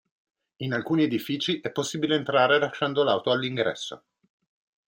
In 0.63 0.73
alcuni 0.73 1.03
edifici 1.03 1.59
è 1.61 1.69
possibile 1.71 2.15
entrare 2.15 2.57
lasciando 2.57 3.03
l'auto 3.03 3.29
all'ingresso. 3.29 4.05